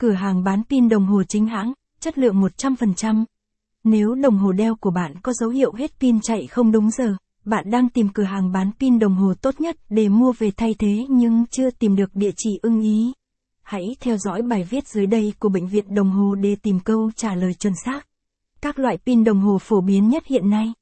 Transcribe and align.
Cửa 0.00 0.12
hàng 0.12 0.44
bán 0.44 0.62
pin 0.70 0.88
đồng 0.88 1.06
hồ 1.06 1.22
chính 1.28 1.46
hãng, 1.46 1.72
chất 2.00 2.18
lượng 2.18 2.42
100%. 2.42 3.24
Nếu 3.84 4.14
đồng 4.14 4.38
hồ 4.38 4.52
đeo 4.52 4.74
của 4.74 4.90
bạn 4.90 5.14
có 5.22 5.32
dấu 5.32 5.50
hiệu 5.50 5.72
hết 5.72 6.00
pin 6.00 6.20
chạy 6.20 6.46
không 6.46 6.72
đúng 6.72 6.90
giờ, 6.90 7.16
bạn 7.44 7.70
đang 7.70 7.88
tìm 7.88 8.08
cửa 8.08 8.22
hàng 8.22 8.52
bán 8.52 8.70
pin 8.80 8.98
đồng 8.98 9.14
hồ 9.14 9.34
tốt 9.42 9.60
nhất 9.60 9.76
để 9.88 10.08
mua 10.08 10.32
về 10.38 10.50
thay 10.56 10.74
thế 10.78 11.06
nhưng 11.08 11.44
chưa 11.50 11.70
tìm 11.70 11.96
được 11.96 12.10
địa 12.14 12.30
chỉ 12.36 12.58
ưng 12.62 12.80
ý. 12.80 13.12
Hãy 13.62 13.96
theo 14.00 14.16
dõi 14.16 14.42
bài 14.42 14.64
viết 14.70 14.88
dưới 14.88 15.06
đây 15.06 15.32
của 15.38 15.48
Bệnh 15.48 15.66
viện 15.66 15.94
Đồng 15.94 16.10
hồ 16.10 16.34
để 16.34 16.56
tìm 16.62 16.80
câu 16.80 17.10
trả 17.16 17.34
lời 17.34 17.54
chuẩn 17.54 17.72
xác. 17.84 18.06
Các 18.60 18.78
loại 18.78 18.98
pin 19.06 19.24
đồng 19.24 19.40
hồ 19.40 19.58
phổ 19.58 19.80
biến 19.80 20.08
nhất 20.08 20.26
hiện 20.26 20.50
nay. 20.50 20.72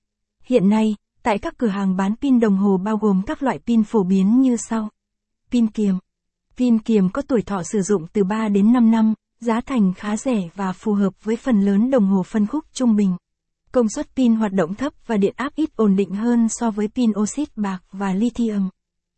Hiện 0.44 0.68
nay, 0.68 0.96
tại 1.22 1.38
các 1.38 1.58
cửa 1.58 1.68
hàng 1.68 1.96
bán 1.96 2.16
pin 2.16 2.40
đồng 2.40 2.56
hồ 2.56 2.78
bao 2.84 2.96
gồm 2.96 3.22
các 3.26 3.42
loại 3.42 3.58
pin 3.66 3.84
phổ 3.84 4.02
biến 4.02 4.40
như 4.40 4.56
sau. 4.56 4.88
Pin 5.50 5.66
kiềm. 5.66 5.94
Pin 6.58 6.78
kiềm 6.78 7.08
có 7.08 7.22
tuổi 7.22 7.42
thọ 7.42 7.62
sử 7.62 7.82
dụng 7.82 8.06
từ 8.12 8.24
3 8.24 8.48
đến 8.48 8.72
5 8.72 8.90
năm, 8.90 9.14
giá 9.40 9.60
thành 9.60 9.92
khá 9.96 10.16
rẻ 10.16 10.48
và 10.54 10.72
phù 10.72 10.92
hợp 10.92 11.24
với 11.24 11.36
phần 11.36 11.60
lớn 11.60 11.90
đồng 11.90 12.06
hồ 12.06 12.22
phân 12.22 12.46
khúc 12.46 12.64
trung 12.72 12.96
bình. 12.96 13.16
Công 13.72 13.88
suất 13.88 14.16
pin 14.16 14.34
hoạt 14.34 14.52
động 14.52 14.74
thấp 14.74 14.92
và 15.06 15.16
điện 15.16 15.34
áp 15.36 15.54
ít 15.54 15.76
ổn 15.76 15.96
định 15.96 16.10
hơn 16.10 16.48
so 16.48 16.70
với 16.70 16.88
pin 16.88 17.10
oxit 17.20 17.56
bạc 17.56 17.78
và 17.92 18.12
lithium. 18.12 18.68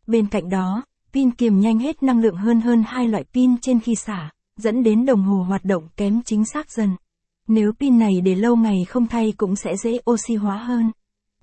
Bên 0.07 0.27
cạnh 0.27 0.49
đó, 0.49 0.83
pin 1.13 1.31
kiềm 1.31 1.59
nhanh 1.59 1.79
hết 1.79 2.03
năng 2.03 2.19
lượng 2.19 2.35
hơn 2.35 2.61
hơn 2.61 2.83
hai 2.87 3.07
loại 3.07 3.23
pin 3.33 3.57
trên 3.57 3.79
khi 3.79 3.95
xả, 3.95 4.31
dẫn 4.57 4.83
đến 4.83 5.05
đồng 5.05 5.23
hồ 5.23 5.43
hoạt 5.43 5.65
động 5.65 5.87
kém 5.97 6.21
chính 6.25 6.45
xác 6.45 6.71
dần. 6.71 6.95
Nếu 7.47 7.71
pin 7.79 7.99
này 7.99 8.21
để 8.23 8.35
lâu 8.35 8.55
ngày 8.55 8.85
không 8.87 9.07
thay 9.07 9.33
cũng 9.37 9.55
sẽ 9.55 9.77
dễ 9.83 9.99
oxy 10.11 10.35
hóa 10.35 10.57
hơn. 10.57 10.91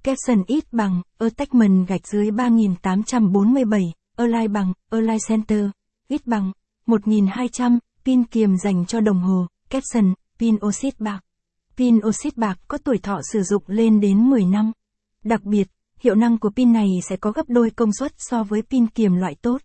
Capson 0.02 0.44
ít 0.46 0.72
bằng, 0.72 1.02
attachment 1.18 1.88
gạch 1.88 2.06
dưới 2.06 2.30
3847, 2.30 3.92
Align 4.16 4.52
bằng, 4.52 4.72
Align 4.90 5.18
Center, 5.28 5.70
ít 6.08 6.26
bằng, 6.26 6.52
1200, 6.86 7.78
pin 8.04 8.24
kiềm 8.24 8.56
dành 8.56 8.86
cho 8.86 9.00
đồng 9.00 9.20
hồ, 9.20 9.46
caption, 9.70 10.14
pin 10.38 10.56
oxit 10.66 11.00
bạc. 11.00 11.20
Pin 11.76 11.98
oxit 12.06 12.36
bạc 12.36 12.58
có 12.68 12.78
tuổi 12.78 12.98
thọ 12.98 13.20
sử 13.32 13.42
dụng 13.42 13.62
lên 13.66 14.00
đến 14.00 14.30
10 14.30 14.44
năm. 14.44 14.72
Đặc 15.24 15.44
biệt, 15.44 15.68
hiệu 16.00 16.14
năng 16.14 16.38
của 16.38 16.50
pin 16.50 16.72
này 16.72 16.88
sẽ 17.08 17.16
có 17.16 17.32
gấp 17.32 17.48
đôi 17.48 17.70
công 17.70 17.92
suất 17.92 18.12
so 18.18 18.42
với 18.42 18.62
pin 18.62 18.86
kiềm 18.86 19.16
loại 19.16 19.34
tốt. 19.42 19.60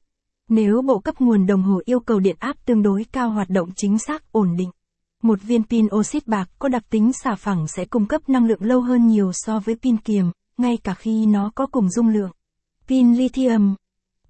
Nếu 0.49 0.81
bộ 0.81 0.99
cấp 0.99 1.15
nguồn 1.21 1.45
đồng 1.45 1.63
hồ 1.63 1.81
yêu 1.85 1.99
cầu 1.99 2.19
điện 2.19 2.35
áp 2.39 2.65
tương 2.65 2.83
đối 2.83 3.05
cao 3.11 3.29
hoạt 3.29 3.49
động 3.49 3.69
chính 3.75 3.99
xác 3.99 4.31
ổn 4.31 4.55
định. 4.57 4.69
Một 5.21 5.39
viên 5.41 5.63
pin 5.63 5.87
oxit 5.95 6.27
bạc 6.27 6.49
có 6.59 6.69
đặc 6.69 6.83
tính 6.89 7.11
xả 7.23 7.35
phẳng 7.35 7.67
sẽ 7.67 7.85
cung 7.85 8.05
cấp 8.05 8.29
năng 8.29 8.45
lượng 8.45 8.61
lâu 8.61 8.81
hơn 8.81 9.07
nhiều 9.07 9.31
so 9.33 9.59
với 9.59 9.75
pin 9.75 9.97
kiềm, 9.97 10.31
ngay 10.57 10.77
cả 10.83 10.93
khi 10.93 11.25
nó 11.25 11.51
có 11.55 11.65
cùng 11.65 11.89
dung 11.89 12.07
lượng. 12.07 12.31
Pin 12.87 13.13
lithium 13.13 13.75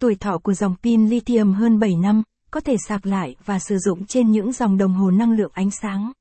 Tuổi 0.04 0.16
thọ 0.16 0.38
của 0.38 0.54
dòng 0.54 0.76
pin 0.84 1.08
lithium 1.08 1.54
hơn 1.54 1.80
7 1.80 1.96
năm, 1.96 2.23
có 2.52 2.59
thể 2.59 2.76
sạc 2.88 3.06
lại 3.06 3.36
và 3.46 3.59
sử 3.59 3.78
dụng 3.78 4.06
trên 4.06 4.32
những 4.32 4.52
dòng 4.52 4.78
đồng 4.78 4.94
hồ 4.94 5.12
năng 5.12 5.32
lượng 5.32 5.52
ánh 5.54 5.72
sáng. 5.72 6.12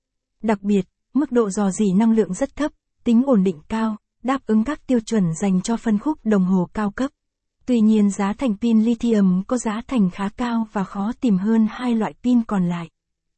Đặc 0.43 0.63
biệt, 0.63 0.87
mức 1.15 1.33
độ 1.33 1.51
dò 1.51 1.71
dỉ 1.71 1.93
năng 1.97 2.13
lượng 2.13 2.35
rất 2.35 2.57
thấp, 2.57 2.73
tính 3.05 3.23
ổn 3.27 3.45
định 3.45 3.61
cao, 3.69 3.97
đáp 4.23 4.47
ứng 4.47 4.65
các 4.65 4.87
tiêu 4.87 5.01
chuẩn 5.01 5.25
dành 5.41 5.61
cho 5.63 5.77
phân 5.77 5.99
khúc 5.99 6.19
đồng 6.25 6.45
hồ 6.45 6.69
cao 6.75 6.91
cấp. 6.91 7.11
Tuy 7.67 7.81
nhiên 7.81 8.11
giá 8.11 8.33
thành 8.33 8.57
pin 8.57 8.81
lithium 8.81 9.43
có 9.43 9.59
giá 9.59 9.81
thành 9.87 10.11
khá 10.11 10.29
cao 10.29 10.67
và 10.73 10.85
khó 10.85 11.13
tìm 11.21 11.39
hơn 11.39 11.67
hai 11.71 11.95
loại 11.95 12.15
pin 12.23 12.43
còn 12.43 12.69
lại. 12.69 12.89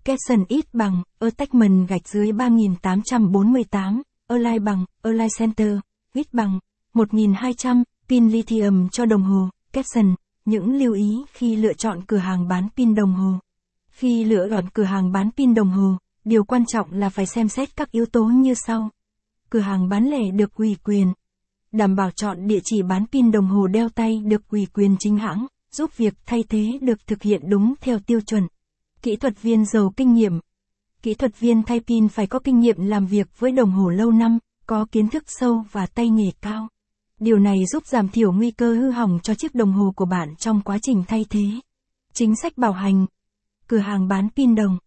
Capson 0.04 0.44
ít 0.48 0.64
bằng, 0.74 1.02
attachment 1.18 1.88
gạch 1.88 2.08
dưới 2.08 2.32
3848, 2.32 4.02
Align 4.26 4.64
bằng, 4.64 4.84
Align 5.02 5.28
Center, 5.38 5.78
ít 6.14 6.34
bằng, 6.34 6.58
1200, 6.94 7.82
pin 8.08 8.28
lithium 8.28 8.88
cho 8.88 9.06
đồng 9.06 9.22
hồ, 9.22 9.48
Capson, 9.72 10.14
những 10.44 10.74
lưu 10.74 10.94
ý 10.94 11.24
khi 11.32 11.56
lựa 11.56 11.72
chọn 11.72 12.00
cửa 12.06 12.16
hàng 12.16 12.48
bán 12.48 12.68
pin 12.76 12.94
đồng 12.94 13.12
hồ. 13.12 13.38
Khi 13.90 14.24
lựa 14.24 14.48
chọn 14.50 14.64
cửa 14.74 14.84
hàng 14.84 15.12
bán 15.12 15.30
pin 15.36 15.54
đồng 15.54 15.70
hồ, 15.70 15.96
điều 16.24 16.44
quan 16.44 16.66
trọng 16.66 16.92
là 16.92 17.08
phải 17.08 17.26
xem 17.26 17.48
xét 17.48 17.76
các 17.76 17.90
yếu 17.90 18.06
tố 18.06 18.24
như 18.24 18.54
sau. 18.66 18.90
Cửa 19.50 19.60
hàng 19.60 19.88
bán 19.88 20.04
lẻ 20.04 20.30
được 20.30 20.54
ủy 20.54 20.76
quyền. 20.84 21.12
Đảm 21.72 21.96
bảo 21.96 22.10
chọn 22.10 22.46
địa 22.46 22.60
chỉ 22.64 22.82
bán 22.82 23.06
pin 23.06 23.30
đồng 23.30 23.46
hồ 23.46 23.66
đeo 23.66 23.88
tay 23.88 24.22
được 24.24 24.48
ủy 24.48 24.66
quyền 24.74 24.96
chính 24.98 25.18
hãng, 25.18 25.46
giúp 25.72 25.96
việc 25.96 26.14
thay 26.26 26.44
thế 26.48 26.78
được 26.82 27.06
thực 27.06 27.22
hiện 27.22 27.40
đúng 27.48 27.74
theo 27.80 27.98
tiêu 27.98 28.20
chuẩn. 28.20 28.46
Kỹ 29.02 29.16
thuật 29.16 29.42
viên 29.42 29.64
giàu 29.64 29.92
kinh 29.96 30.14
nghiệm. 30.14 30.40
Kỹ 31.02 31.14
thuật 31.14 31.40
viên 31.40 31.62
thay 31.62 31.80
pin 31.80 32.08
phải 32.08 32.26
có 32.26 32.38
kinh 32.38 32.60
nghiệm 32.60 32.76
làm 32.86 33.06
việc 33.06 33.28
với 33.38 33.52
đồng 33.52 33.70
hồ 33.70 33.90
lâu 33.90 34.10
năm, 34.10 34.38
có 34.66 34.86
kiến 34.92 35.08
thức 35.08 35.24
sâu 35.26 35.64
và 35.72 35.86
tay 35.86 36.08
nghề 36.08 36.30
cao. 36.40 36.68
Điều 37.20 37.38
này 37.38 37.66
giúp 37.66 37.86
giảm 37.86 38.08
thiểu 38.08 38.32
nguy 38.32 38.50
cơ 38.50 38.74
hư 38.74 38.90
hỏng 38.90 39.18
cho 39.22 39.34
chiếc 39.34 39.54
đồng 39.54 39.72
hồ 39.72 39.92
của 39.96 40.04
bạn 40.04 40.36
trong 40.36 40.60
quá 40.60 40.78
trình 40.82 41.04
thay 41.08 41.26
thế. 41.30 41.44
Chính 42.12 42.36
sách 42.36 42.58
bảo 42.58 42.72
hành. 42.72 43.06
Cửa 43.66 43.78
hàng 43.78 44.08
bán 44.08 44.28
pin 44.36 44.54
đồng. 44.54 44.78